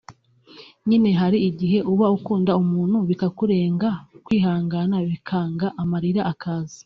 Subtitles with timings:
[0.89, 3.89] nyine hari igihe uba ukunda umuntu bikakurenga
[4.25, 6.79] kwihangana bikanga amarira akaza